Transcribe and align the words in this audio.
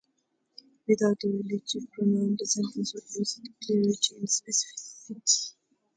Without 0.87 1.19
the 1.19 1.29
relative 1.29 1.87
pronoun, 1.91 2.35
the 2.39 2.47
sentence 2.47 2.95
would 2.95 3.03
lose 3.15 3.37
its 3.37 3.67
clarity 3.67 4.15
and 4.17 4.27
specificity. 4.27 5.53